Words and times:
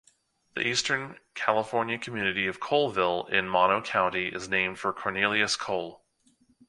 The 0.55 0.65
eastern 0.65 1.19
California 1.35 1.99
community 1.99 2.47
of 2.47 2.59
Coleville 2.59 3.29
in 3.31 3.47
Mono 3.47 3.83
County 3.83 4.29
is 4.29 4.49
named 4.49 4.79
for 4.79 4.91
Cornelius 4.93 5.55
Cole. 5.55 6.03